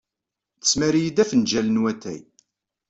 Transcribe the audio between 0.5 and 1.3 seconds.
Tesmar-iyi-d